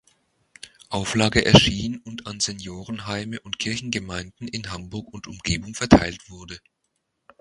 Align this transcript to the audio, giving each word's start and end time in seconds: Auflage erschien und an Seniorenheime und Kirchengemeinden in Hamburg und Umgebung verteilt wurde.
Auflage 0.89 1.45
erschien 1.45 1.99
und 1.99 2.25
an 2.25 2.39
Seniorenheime 2.39 3.39
und 3.41 3.59
Kirchengemeinden 3.59 4.47
in 4.47 4.71
Hamburg 4.71 5.13
und 5.13 5.27
Umgebung 5.27 5.75
verteilt 5.75 6.27
wurde. 6.31 6.57